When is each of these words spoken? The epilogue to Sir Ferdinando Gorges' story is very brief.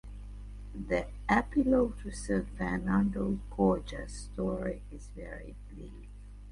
The 0.73 1.05
epilogue 1.29 1.99
to 1.99 2.09
Sir 2.11 2.47
Ferdinando 2.57 3.37
Gorges' 3.55 4.31
story 4.33 4.81
is 4.91 5.11
very 5.15 5.53
brief. 5.69 6.07